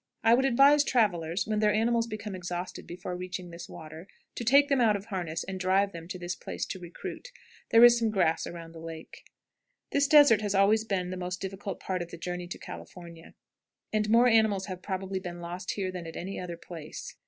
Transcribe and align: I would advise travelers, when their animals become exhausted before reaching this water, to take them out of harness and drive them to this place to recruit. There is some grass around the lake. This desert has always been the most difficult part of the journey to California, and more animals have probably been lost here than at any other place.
I 0.23 0.33
would 0.33 0.45
advise 0.45 0.83
travelers, 0.83 1.45
when 1.45 1.59
their 1.59 1.71
animals 1.71 2.07
become 2.07 2.33
exhausted 2.33 2.87
before 2.87 3.15
reaching 3.15 3.51
this 3.51 3.69
water, 3.69 4.07
to 4.33 4.43
take 4.43 4.67
them 4.67 4.81
out 4.81 4.95
of 4.95 5.05
harness 5.05 5.43
and 5.43 5.59
drive 5.59 5.91
them 5.91 6.07
to 6.07 6.17
this 6.17 6.33
place 6.35 6.65
to 6.65 6.79
recruit. 6.79 7.31
There 7.69 7.83
is 7.85 7.99
some 7.99 8.09
grass 8.09 8.47
around 8.47 8.71
the 8.71 8.79
lake. 8.79 9.23
This 9.91 10.07
desert 10.07 10.41
has 10.41 10.55
always 10.55 10.85
been 10.85 11.11
the 11.11 11.17
most 11.17 11.39
difficult 11.39 11.79
part 11.79 12.01
of 12.01 12.09
the 12.09 12.17
journey 12.17 12.47
to 12.47 12.57
California, 12.57 13.35
and 13.93 14.09
more 14.09 14.27
animals 14.27 14.65
have 14.65 14.81
probably 14.81 15.19
been 15.19 15.39
lost 15.39 15.73
here 15.73 15.91
than 15.91 16.07
at 16.07 16.15
any 16.15 16.39
other 16.39 16.57
place. 16.57 17.15